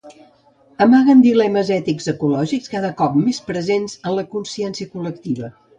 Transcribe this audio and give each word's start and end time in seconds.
Amaguen 0.85 1.21
dilemes 1.25 1.69
ètics 1.77 2.09
ecològics 2.15 2.73
cada 2.75 2.93
cop 3.03 3.23
més 3.27 3.45
presents 3.53 3.97
en 4.07 4.21
la 4.21 4.27
consciència 4.37 4.95
col·lectiva 4.97 5.57